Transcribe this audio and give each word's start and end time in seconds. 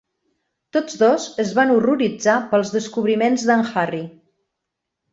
Tots 0.77 0.97
dos 1.01 1.27
es 1.43 1.53
van 1.59 1.75
horroritzar 1.75 2.39
pels 2.55 2.75
descobriments 2.79 3.49
d'en 3.53 3.67
Harry. 3.71 4.05